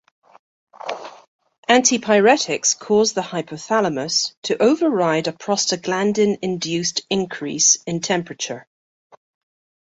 [1.69, 8.65] Antipyretics cause the hypothalamus to override a prostaglandin-induced increase in temperature.